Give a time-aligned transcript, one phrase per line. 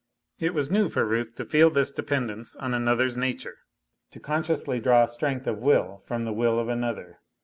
[0.39, 3.59] It was new for Ruth to feel this dependence on another's nature,
[4.09, 7.19] to consciously draw strength of will from the will of another.